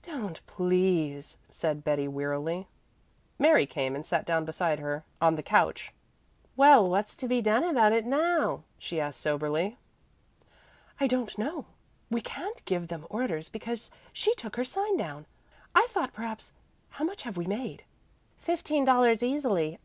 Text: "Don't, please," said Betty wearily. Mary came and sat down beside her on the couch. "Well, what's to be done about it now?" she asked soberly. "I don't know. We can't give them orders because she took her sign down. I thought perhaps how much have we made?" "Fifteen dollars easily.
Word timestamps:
"Don't, 0.00 0.40
please," 0.46 1.36
said 1.50 1.84
Betty 1.84 2.08
wearily. 2.08 2.66
Mary 3.38 3.66
came 3.66 3.94
and 3.94 4.06
sat 4.06 4.24
down 4.24 4.46
beside 4.46 4.78
her 4.78 5.04
on 5.20 5.34
the 5.36 5.42
couch. 5.42 5.92
"Well, 6.56 6.88
what's 6.88 7.14
to 7.16 7.28
be 7.28 7.42
done 7.42 7.62
about 7.62 7.92
it 7.92 8.06
now?" 8.06 8.62
she 8.78 8.98
asked 8.98 9.20
soberly. 9.20 9.76
"I 10.98 11.06
don't 11.06 11.36
know. 11.36 11.66
We 12.10 12.22
can't 12.22 12.64
give 12.64 12.88
them 12.88 13.06
orders 13.10 13.50
because 13.50 13.90
she 14.14 14.32
took 14.34 14.56
her 14.56 14.64
sign 14.64 14.96
down. 14.96 15.26
I 15.74 15.86
thought 15.90 16.14
perhaps 16.14 16.54
how 16.88 17.04
much 17.04 17.24
have 17.24 17.36
we 17.36 17.44
made?" 17.46 17.84
"Fifteen 18.38 18.86
dollars 18.86 19.22
easily. 19.22 19.78